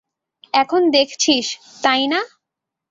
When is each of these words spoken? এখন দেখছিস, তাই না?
এখন 0.53 0.81
দেখছিস, 0.89 1.45
তাই 1.83 2.03
না? 2.07 2.19